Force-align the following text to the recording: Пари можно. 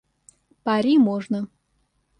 Пари 0.63 0.97
можно. 1.07 1.39